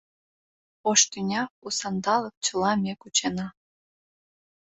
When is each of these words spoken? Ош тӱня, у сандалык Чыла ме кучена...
Ош 0.89 0.99
тӱня, 1.11 1.43
у 1.65 1.67
сандалык 1.79 2.35
Чыла 2.45 2.71
ме 2.83 2.93
кучена... 3.01 3.47